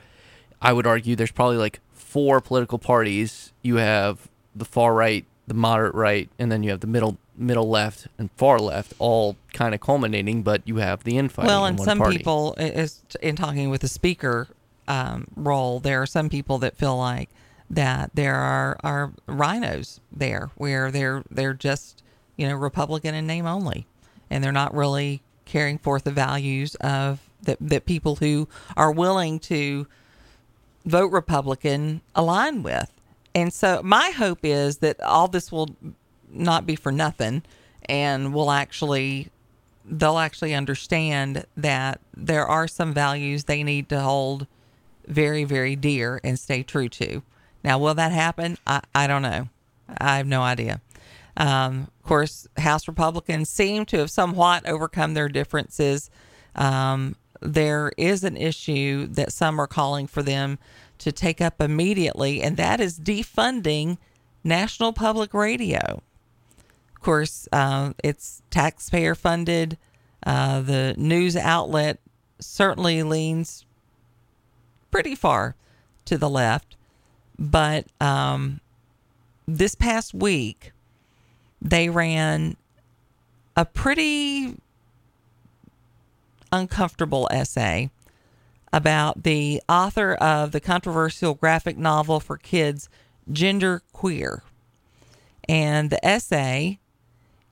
[0.61, 3.53] I would argue there's probably like four political parties.
[3.61, 7.69] You have the far right, the moderate right, and then you have the middle middle
[7.69, 10.43] left and far left, all kind of culminating.
[10.43, 11.47] But you have the infighting.
[11.47, 12.17] Well, in and one some party.
[12.17, 14.47] people, is in talking with the speaker
[14.87, 17.29] um, role, there are some people that feel like
[17.71, 22.03] that there are are RINOs there, where they're they're just
[22.35, 23.87] you know Republican in name only,
[24.29, 29.39] and they're not really carrying forth the values of that that people who are willing
[29.39, 29.87] to
[30.85, 32.91] vote Republican align with.
[33.33, 35.69] And so my hope is that all this will
[36.29, 37.43] not be for nothing
[37.85, 39.29] and will actually
[39.85, 44.45] they'll actually understand that there are some values they need to hold
[45.07, 47.23] very very dear and stay true to.
[47.63, 48.57] Now will that happen?
[48.65, 49.49] I, I don't know.
[49.97, 50.81] I have no idea.
[51.37, 56.09] Um, of course, House Republicans seem to have somewhat overcome their differences.
[56.55, 60.59] Um, there is an issue that some are calling for them
[60.99, 63.97] to take up immediately, and that is defunding
[64.43, 66.01] National Public Radio.
[66.95, 69.77] Of course, uh, it's taxpayer funded.
[70.23, 71.99] Uh, the news outlet
[72.39, 73.65] certainly leans
[74.91, 75.55] pretty far
[76.05, 76.75] to the left,
[77.41, 78.61] but um,
[79.47, 80.71] this past week
[81.59, 82.55] they ran
[83.57, 84.55] a pretty
[86.51, 87.89] uncomfortable essay
[88.71, 92.87] about the author of the controversial graphic novel for kids,
[93.31, 94.43] Gender Queer.
[95.49, 96.79] And the essay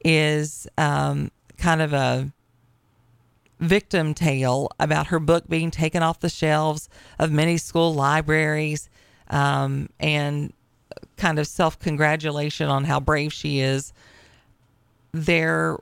[0.05, 2.31] is um, kind of a
[3.59, 8.89] victim tale about her book being taken off the shelves of many school libraries
[9.29, 10.53] um, and
[11.17, 13.93] kind of self congratulation on how brave she is.
[15.11, 15.77] There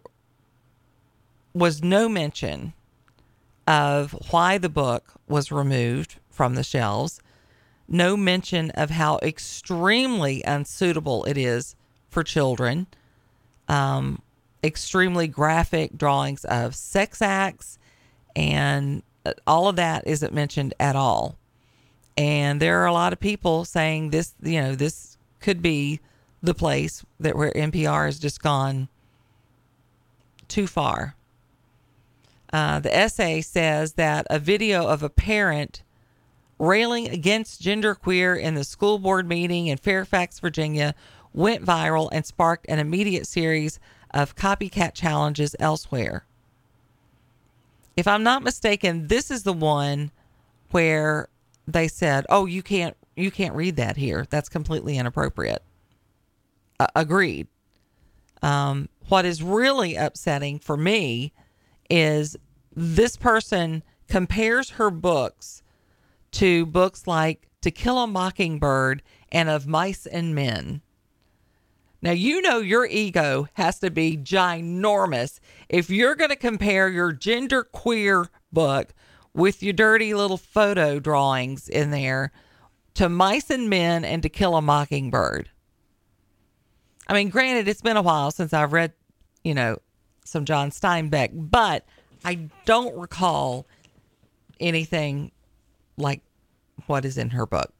[1.54, 2.74] was no mention
[3.68, 7.20] of why the book was removed from the shelves,
[7.88, 11.76] no mention of how extremely unsuitable it is
[12.10, 12.88] for children,
[13.68, 14.22] um,
[14.64, 17.78] extremely graphic drawings of sex acts,
[18.36, 21.38] and uh, all of that isn't mentioned at all.
[22.18, 26.00] And there are a lot of people saying this, you know, this could be
[26.42, 28.90] the place that where NPR has just gone
[30.48, 31.16] too far.
[32.52, 35.84] Uh, the essay says that a video of a parent
[36.58, 40.96] railing against genderqueer in the school board meeting in Fairfax, Virginia,
[41.34, 43.80] went viral and sparked an immediate series
[44.12, 46.26] of copycat challenges elsewhere.
[47.96, 50.12] If I'm not mistaken, this is the one
[50.72, 51.30] where
[51.68, 54.26] they said, "Oh, you can't you can't read that here.
[54.30, 55.64] That's completely inappropriate."
[56.80, 57.48] Uh, agreed.
[58.42, 61.34] Um, what is really upsetting for me
[61.90, 62.36] is
[62.76, 65.64] this person compares her books
[66.32, 69.02] to books like To Kill a Mockingbird
[69.32, 70.82] and Of Mice and Men.
[72.02, 77.12] Now, you know your ego has to be ginormous if you're going to compare your
[77.12, 78.94] gender queer book
[79.38, 82.32] with your dirty little photo drawings in there
[82.96, 85.48] to Mice and Men and To Kill a Mockingbird.
[87.08, 88.94] I mean, granted, it's been a while since I've read,
[89.44, 89.78] you know,
[90.26, 91.86] some John Steinbeck, but
[92.26, 93.68] I don't recall
[94.60, 95.32] anything
[95.98, 96.22] like
[96.88, 97.72] what is in her book.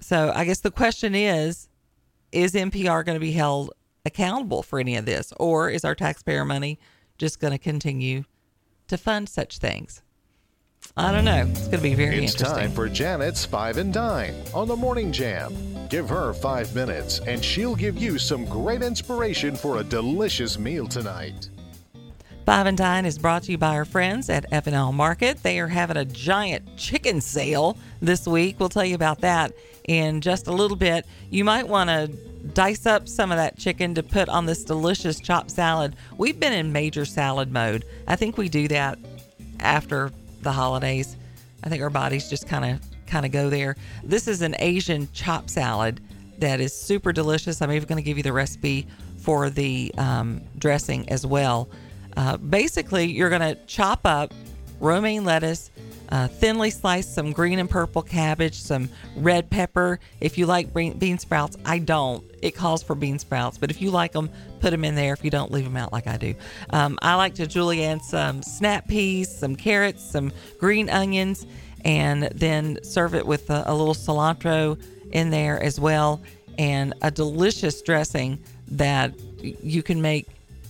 [0.00, 1.68] So I guess the question is
[2.30, 3.72] is NPR going to be held
[4.06, 6.78] accountable for any of this, or is our taxpayer money
[7.18, 8.22] just going to continue
[8.86, 10.00] to fund such things?
[10.96, 11.46] I don't know.
[11.48, 12.64] It's going to be very It's interesting.
[12.64, 15.54] time for Janet's Five and Dine on the Morning Jam.
[15.88, 20.86] Give her five minutes, and she'll give you some great inspiration for a delicious meal
[20.86, 21.48] tonight.
[22.44, 25.42] Five and Dine is brought to you by our friends at F&L Market.
[25.42, 28.56] They are having a giant chicken sale this week.
[28.58, 29.52] We'll tell you about that
[29.88, 31.06] in just a little bit.
[31.30, 32.08] You might want to
[32.52, 35.96] dice up some of that chicken to put on this delicious chopped salad.
[36.18, 37.86] We've been in major salad mode.
[38.06, 38.98] I think we do that
[39.60, 40.10] after
[40.42, 41.16] the holidays.
[41.64, 43.76] I think our bodies just kind of kind of go there.
[44.02, 46.00] This is an Asian chop salad
[46.38, 47.62] that is super delicious.
[47.62, 48.86] I'm even going to give you the recipe
[49.18, 51.68] for the um, dressing as well.
[52.16, 54.34] Uh, basically, you're going to chop up
[54.82, 55.70] romaine lettuce,
[56.10, 59.98] uh, thinly slice some green and purple cabbage, some red pepper.
[60.20, 62.22] If you like bean, bean sprouts, I don't.
[62.42, 64.28] It calls for bean sprouts, but if you like them,
[64.60, 65.14] put them in there.
[65.14, 66.34] If you don't, leave them out like I do.
[66.70, 71.46] Um, I like to julienne some snap peas, some carrots, some green onions,
[71.84, 74.78] and then serve it with a, a little cilantro
[75.12, 76.20] in there as well,
[76.58, 80.26] and a delicious dressing that you can make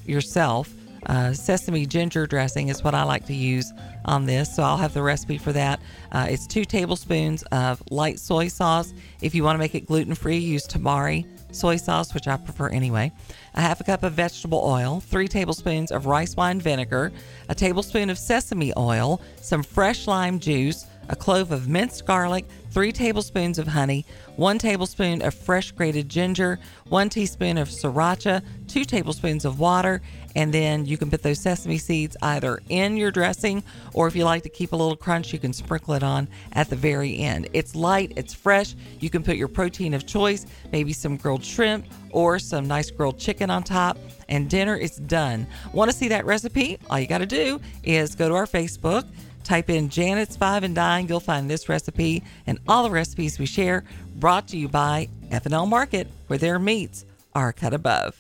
[0.07, 0.73] yourself.
[1.07, 3.73] Uh, sesame ginger dressing is what I like to use
[4.05, 5.81] on this, so I'll have the recipe for that.
[6.11, 8.93] Uh, it's two tablespoons of light soy sauce.
[9.21, 12.69] If you want to make it gluten free, use tamari soy sauce, which I prefer
[12.69, 13.13] anyway.
[13.55, 17.13] A half a cup of vegetable oil, three tablespoons of rice wine vinegar,
[17.49, 22.93] a tablespoon of sesame oil, some fresh lime juice, a clove of minced garlic, three
[22.93, 29.45] tablespoons of honey, one tablespoon of fresh grated ginger, one teaspoon of sriracha, two tablespoons
[29.45, 30.01] of water,
[30.35, 33.63] and then you can put those sesame seeds either in your dressing
[33.93, 36.71] or if you like to keep a little crunch, you can sprinkle it on at
[36.71, 37.49] the very end.
[37.53, 38.75] It's light, it's fresh.
[39.01, 43.19] You can put your protein of choice, maybe some grilled shrimp or some nice grilled
[43.19, 45.47] chicken on top, and dinner is done.
[45.73, 46.79] Want to see that recipe?
[46.89, 49.07] All you got to do is go to our Facebook.
[49.45, 51.09] Type in Janet's Five and Dine.
[51.09, 53.85] You'll find this recipe and all the recipes we share
[54.17, 58.19] brought to you by F&L Market, where their meats are cut above.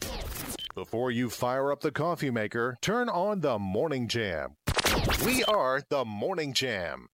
[0.75, 4.57] Before you fire up the coffee maker, turn on the Morning Jam.
[5.25, 7.09] We are the Morning Jam.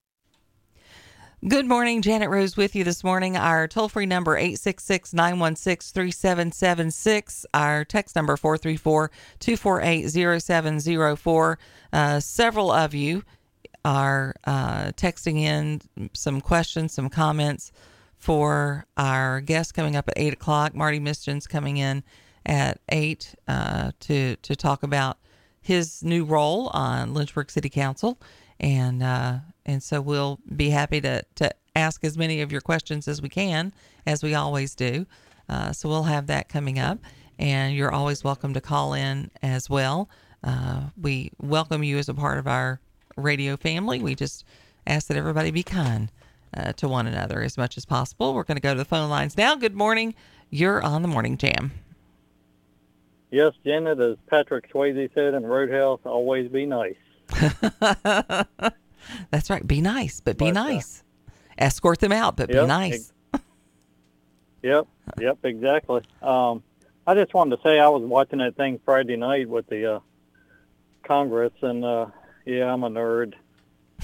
[1.47, 2.03] Good morning.
[2.03, 3.37] Janet Rose with you this morning.
[3.37, 7.47] Our toll free number 866 916 3776.
[7.55, 11.59] Our text number 434 248 0704.
[11.93, 13.23] Uh, Several of you
[13.89, 15.81] are uh, texting in
[16.13, 17.73] some questions, some comments
[18.19, 20.75] for our guest coming up at 8 o'clock.
[20.75, 22.03] Marty Misjuns's coming in
[22.45, 25.17] at 8 uh, to, to talk about
[25.63, 28.21] his new role on Lynchburg City Council.
[28.61, 33.09] And uh, and so we'll be happy to, to ask as many of your questions
[33.09, 33.73] as we can,
[34.07, 35.07] as we always do.
[35.49, 36.99] Uh, so we'll have that coming up.
[37.39, 40.11] And you're always welcome to call in as well.
[40.45, 42.81] Uh, we welcome you as a part of our
[43.19, 44.01] radio family.
[44.01, 44.45] We just
[44.87, 46.11] ask that everybody be kind
[46.57, 48.35] uh, to one another as much as possible.
[48.35, 49.55] We're going to go to the phone lines now.
[49.57, 50.15] Good morning.
[50.51, 51.73] You're on the Morning Jam.
[53.31, 56.97] yes, Janet, as Patrick Swayze said in Roadhouse, always be nice.
[59.31, 59.67] That's right.
[59.67, 61.05] Be nice, but be But, uh, nice.
[61.59, 63.13] Escort them out, but be Yep, nice.
[64.63, 64.87] Yep,
[65.21, 66.03] yep, exactly.
[66.23, 66.63] Um,
[67.07, 70.01] I just wanted to say I was watching that thing Friday night with the uh,
[71.05, 72.07] Congress, and uh,
[72.49, 73.35] yeah, I'm a nerd,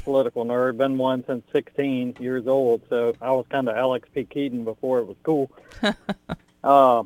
[0.02, 0.76] political nerd.
[0.76, 4.24] Been one since 16 years old, so I was kind of Alex P.
[4.24, 5.50] Keaton before it was cool.
[6.64, 7.02] uh,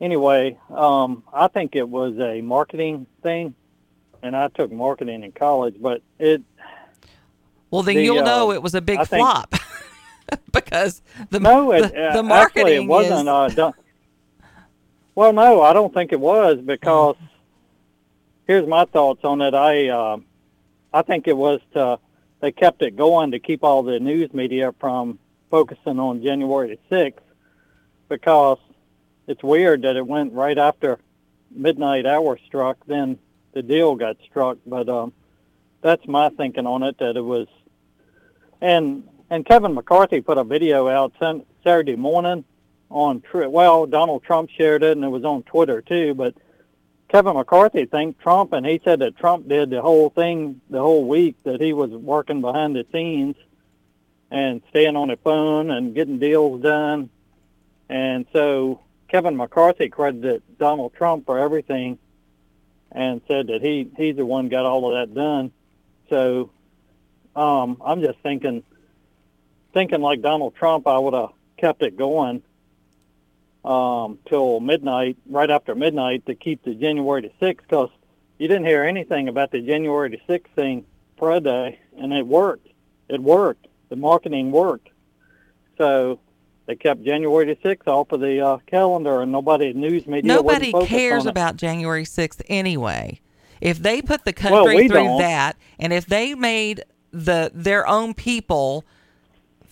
[0.00, 3.56] anyway, um, I think it was a marketing thing,
[4.22, 6.42] and I took marketing in college, but it.
[7.72, 9.54] Well, then the, you'll uh, know it was a big I think- flop
[10.52, 13.72] because the no, it, the, uh, the marketing actually it wasn't is uh, done.
[15.16, 17.16] Well, no, I don't think it was because
[18.46, 19.54] here's my thoughts on it.
[19.54, 20.18] I uh,
[20.92, 21.98] I think it was to
[22.40, 25.18] they kept it going to keep all the news media from
[25.50, 27.24] focusing on January the sixth
[28.08, 28.58] because
[29.28, 30.98] it's weird that it went right after
[31.50, 32.78] midnight hour struck.
[32.86, 33.18] Then
[33.52, 35.12] the deal got struck, but um,
[35.82, 36.98] that's my thinking on it.
[36.98, 37.46] That it was
[38.60, 41.12] and and Kevin McCarthy put a video out
[41.64, 42.44] Saturday morning
[42.90, 46.34] on well Donald Trump shared it and it was on Twitter too, but
[47.12, 51.06] Kevin McCarthy thanked Trump and he said that Trump did the whole thing the whole
[51.06, 53.36] week that he was working behind the scenes
[54.30, 57.10] and staying on the phone and getting deals done.
[57.90, 61.98] And so Kevin McCarthy credited Donald Trump for everything
[62.90, 65.52] and said that he he's the one got all of that done.
[66.08, 66.50] So
[67.36, 68.62] um, I'm just thinking,
[69.74, 72.42] thinking like Donald Trump, I would have kept it going
[73.64, 77.90] um, till midnight, right after midnight, to keep the January the sixth, because
[78.38, 80.84] you didn't hear anything about the January the sixth thing
[81.18, 82.68] Friday, and it worked.
[83.08, 83.66] It worked.
[83.88, 84.88] The marketing worked.
[85.78, 86.18] So
[86.66, 90.72] they kept January the sixth off of the uh, calendar, and nobody news media nobody
[90.86, 93.20] cares about January 6th anyway.
[93.60, 95.18] If they put the Well, country we through don't.
[95.20, 96.82] that and if they made
[97.12, 98.84] the their own people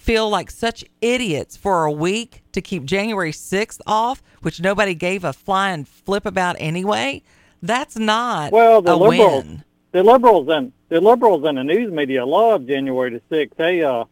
[0.01, 5.25] feel like such idiots for a week to keep January 6th off, which nobody gave
[5.25, 7.23] a flying flip about anyway,
[7.63, 9.65] that's not Well, the a liberals, win.
[9.93, 13.59] the liberals, and the liberals and the news media love January the sixth.
[13.59, 14.05] They uh,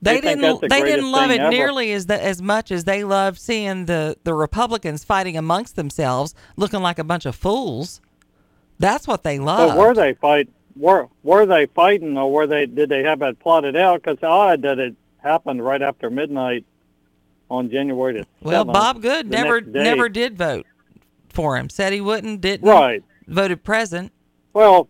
[0.00, 0.60] They, think didn't.
[0.62, 1.50] the They didn't love it ever.
[1.50, 6.34] nearly as the, as much as they loved seeing the the Republicans fighting amongst themselves,
[6.56, 8.00] looking like a bunch of fools.
[8.78, 9.76] That's what they loved.
[9.76, 10.48] But were they fight?
[10.74, 12.64] Were were they fighting, or were they?
[12.66, 14.02] Did they have it plotted out?
[14.02, 16.64] Because odd that it happened right after midnight
[17.50, 20.66] on January the Well, Bob Good never never did vote
[21.28, 21.68] for him.
[21.68, 22.40] Said he wouldn't.
[22.40, 22.68] Didn't.
[22.68, 23.02] Right.
[23.26, 24.12] Voted present.
[24.52, 24.88] Well,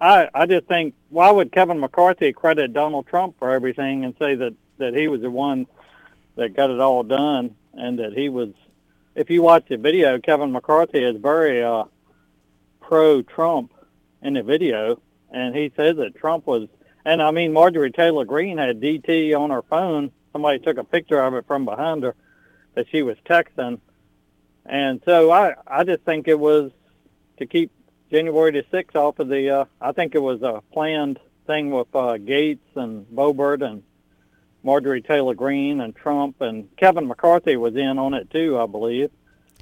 [0.00, 4.34] I I just think why would Kevin McCarthy credit Donald Trump for everything and say
[4.34, 5.66] that that he was the one
[6.36, 8.50] that got it all done and that he was.
[9.14, 11.84] If you watch the video, Kevin McCarthy is very uh,
[12.80, 13.72] pro Trump
[14.22, 16.68] in the video, and he says that Trump was.
[17.04, 20.12] And I mean, Marjorie Taylor Greene had DT on her phone.
[20.32, 22.14] Somebody took a picture of it from behind her
[22.74, 23.80] that she was texting,
[24.64, 26.70] and so I I just think it was
[27.38, 27.72] to keep
[28.10, 29.50] January the sixth off of the.
[29.50, 33.82] Uh, I think it was a planned thing with uh, Gaetz and Boebert and
[34.62, 39.10] Marjorie Taylor Greene and Trump and Kevin McCarthy was in on it too, I believe.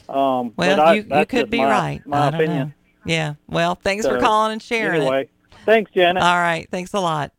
[0.09, 2.07] Um, but Well, I, you you could be my, right.
[2.07, 2.69] My I opinion.
[2.69, 2.73] know.
[3.05, 3.35] Yeah.
[3.47, 5.31] Well, thanks for calling and sharing anyway, it.
[5.69, 6.23] Thanks, Janet.
[6.23, 6.69] All right.
[6.71, 7.33] Thanks a lot.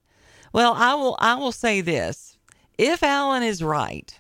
[0.54, 1.18] Well, I will.
[1.20, 2.38] I will say this:
[2.78, 4.18] if Alan is right,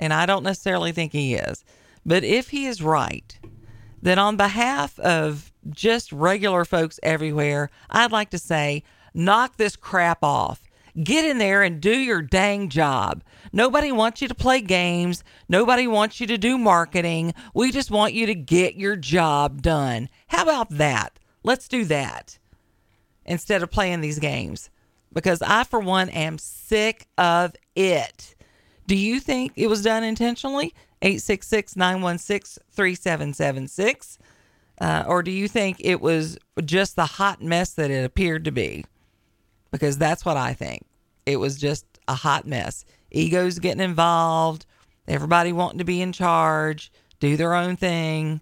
[0.00, 1.64] and I don't necessarily think he is,
[2.04, 3.38] but if he is right,
[4.00, 8.82] then on behalf of just regular folks everywhere, I'd like to say,
[9.14, 10.62] knock this crap off.
[11.02, 13.22] Get in there and do your dang job.
[13.50, 15.24] Nobody wants you to play games.
[15.48, 17.32] Nobody wants you to do marketing.
[17.54, 20.10] We just want you to get your job done.
[20.26, 21.18] How about that?
[21.42, 22.38] Let's do that
[23.24, 24.70] instead of playing these games
[25.12, 28.34] because I, for one, am sick of it.
[28.86, 30.74] Do you think it was done intentionally?
[31.02, 34.18] 866 916 3776.
[34.80, 38.52] Uh, or do you think it was just the hot mess that it appeared to
[38.52, 38.84] be?
[39.70, 40.84] Because that's what I think.
[41.26, 42.84] It was just a hot mess.
[43.10, 44.66] Egos getting involved,
[45.06, 48.40] everybody wanting to be in charge, do their own thing.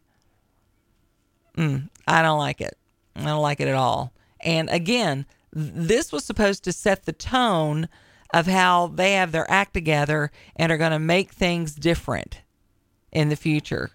[1.56, 2.76] Mm, I don't like it.
[3.16, 4.12] I don't like it at all.
[4.42, 7.88] And again, this was supposed to set the tone
[8.32, 12.42] of how they have their act together and are going to make things different
[13.10, 13.90] in the future.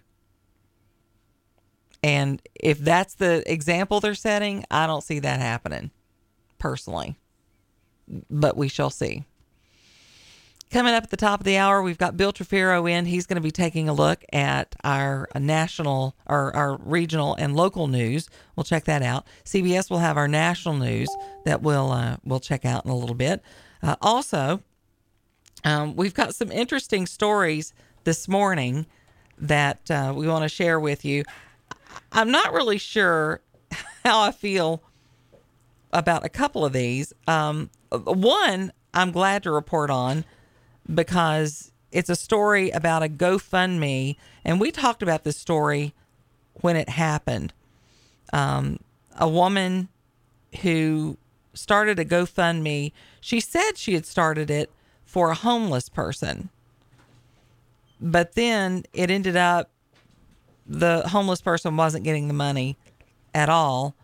[2.02, 5.90] And if that's the example they're setting, I don't see that happening
[6.58, 7.16] personally.
[8.30, 9.24] But we shall see.
[10.70, 13.06] Coming up at the top of the hour, we've got Bill Trefiro in.
[13.06, 17.86] He's going to be taking a look at our national or our regional and local
[17.86, 18.28] news.
[18.56, 19.26] We'll check that out.
[19.44, 21.08] CBS will have our national news
[21.44, 23.42] that we'll uh, we'll check out in a little bit.
[23.80, 24.60] Uh, also,
[25.64, 28.86] um, we've got some interesting stories this morning
[29.38, 31.22] that uh, we want to share with you.
[32.10, 33.40] I'm not really sure
[34.04, 34.82] how I feel
[35.92, 37.12] about a couple of these.
[37.28, 40.24] Um, one, I'm glad to report on
[40.92, 45.94] because it's a story about a GoFundMe, and we talked about this story
[46.54, 47.52] when it happened.
[48.32, 48.80] Um,
[49.16, 49.88] a woman
[50.62, 51.16] who
[51.54, 54.70] started a GoFundMe, she said she had started it
[55.04, 56.50] for a homeless person,
[58.00, 59.70] but then it ended up
[60.66, 62.76] the homeless person wasn't getting the money
[63.34, 63.94] at all.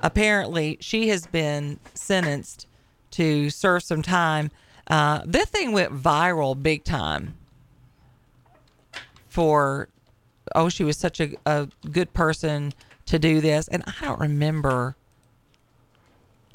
[0.00, 2.66] Apparently, she has been sentenced
[3.12, 4.50] to serve some time.
[4.88, 7.34] Uh, this thing went viral big time
[9.28, 9.88] for,
[10.54, 12.72] oh, she was such a, a good person
[13.06, 13.68] to do this.
[13.68, 14.96] And I don't remember,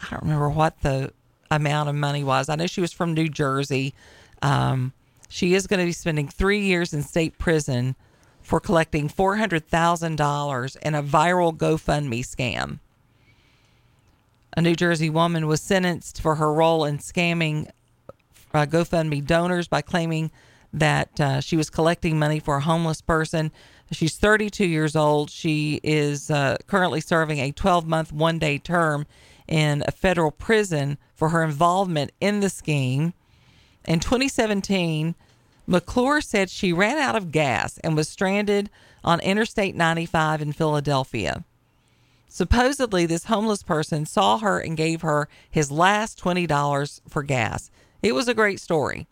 [0.02, 1.12] I don't remember what the
[1.50, 2.48] amount of money was.
[2.50, 3.94] I know she was from New Jersey.
[4.42, 4.94] Um,
[5.28, 7.96] she is going to be spending three years in state prison
[8.42, 12.80] for collecting $400,000 in a viral GoFundMe scam.
[14.58, 17.70] A New Jersey woman was sentenced for her role in scamming
[18.54, 20.32] GoFundMe donors by claiming
[20.74, 23.52] that uh, she was collecting money for a homeless person.
[23.92, 25.30] She's 32 years old.
[25.30, 29.06] She is uh, currently serving a 12 month, one day term
[29.48, 33.14] in a federal prison for her involvement in the scheme.
[33.86, 35.16] In 2017,
[35.68, 38.70] McClure said she ran out of gas and was stranded
[39.04, 41.44] on Interstate 95 in Philadelphia.
[42.28, 47.70] Supposedly, this homeless person saw her and gave her his last $20 for gas.
[48.02, 49.08] It was a great story.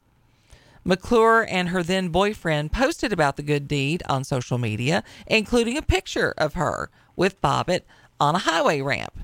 [0.83, 5.81] McClure and her then boyfriend posted about the good deed on social media, including a
[5.81, 7.81] picture of her with Bobbitt
[8.19, 9.19] on a highway ramp.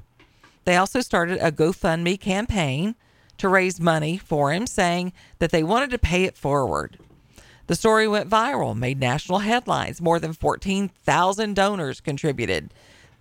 [0.66, 2.96] They also started a GoFundMe campaign
[3.38, 6.98] to raise money for him, saying that they wanted to pay it forward.
[7.68, 10.02] The story went viral, made national headlines.
[10.02, 12.72] More than 14,000 donors contributed.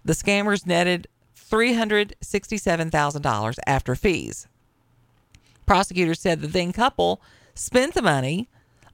[0.05, 1.07] The scammers netted
[1.51, 4.47] $367,000 after fees.
[5.67, 7.21] Prosecutors said the then couple
[7.55, 8.49] spent the money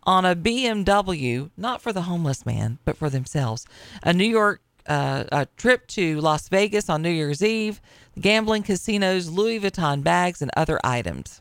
[0.05, 3.67] on a BMW, not for the homeless man, but for themselves.
[4.03, 7.81] A New York uh, a trip to Las Vegas on New Year's Eve,
[8.19, 11.41] gambling casinos, Louis Vuitton bags, and other items.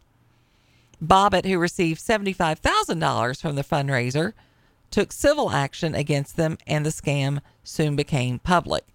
[1.04, 4.34] Bobbitt, who received $75,000 from the fundraiser,
[4.92, 8.86] took civil action against them, and the scam soon became public.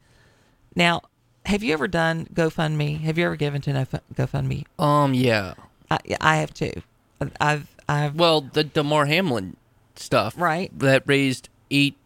[0.76, 1.03] Now,
[1.47, 3.01] have you ever done GoFundMe?
[3.01, 3.70] Have you ever given to
[4.14, 4.64] GoFundMe?
[4.78, 5.55] Um, yeah.
[5.95, 6.72] I, I have too.
[7.40, 9.57] I've I've Well, the Damar Hamlin
[9.97, 10.76] stuff, Right.
[10.78, 11.97] That raised eight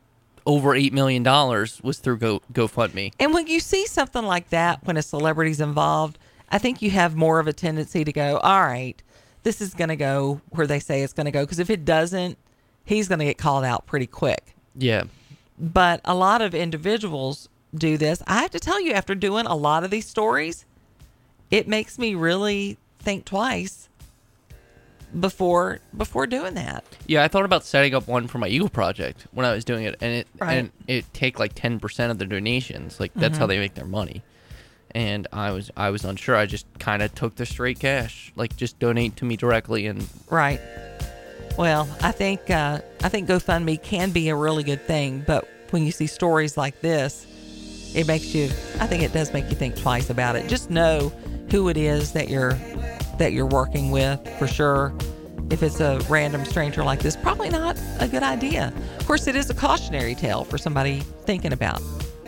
[0.46, 3.12] over eight million dollars was through Go GoFundMe.
[3.20, 6.18] And when you see something like that, when a celebrity's involved,
[6.50, 9.00] I think you have more of a tendency to go, all right,
[9.42, 11.44] this is going to go where they say it's going to go.
[11.44, 12.38] Because if it doesn't,
[12.84, 14.54] he's going to get called out pretty quick.
[14.74, 15.04] Yeah.
[15.58, 18.22] But a lot of individuals do this.
[18.26, 20.64] I have to tell you, after doing a lot of these stories,
[21.50, 23.88] it makes me really think twice
[25.18, 26.84] before before doing that.
[27.06, 29.84] Yeah, I thought about setting up one for my Eagle project when I was doing
[29.84, 30.54] it, and it Right.
[30.58, 33.00] and it take like ten percent of the donations.
[33.00, 33.48] Like that's how Mhm.
[33.48, 34.22] they make their money.
[34.94, 36.36] And I was I was unsure.
[36.36, 40.06] I just kind of took the straight cash, like just donate to me directly, and
[40.28, 40.60] Right.
[41.56, 45.84] Well, I think uh, I think GoFundMe can be a really good thing, but when
[45.84, 47.26] you see stories like this,
[47.94, 48.44] it makes you.
[48.78, 50.48] I think it does make you think twice about it.
[50.48, 51.12] Just know
[51.50, 52.58] who it is that you're
[53.18, 54.94] that you're working with for sure.
[55.50, 58.72] If it's a random stranger like this, probably not a good idea.
[59.00, 61.80] Of course, it is a cautionary tale for somebody thinking about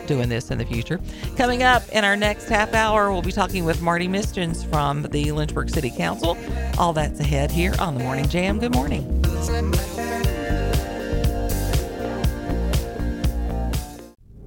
[0.07, 0.99] doing this in the future.
[1.37, 5.31] Coming up in our next half hour, we'll be talking with Marty Misjuns from the
[5.31, 6.37] Lynchburg City Council.
[6.77, 8.59] All that's ahead here on the Morning Jam.
[8.59, 9.21] Good morning.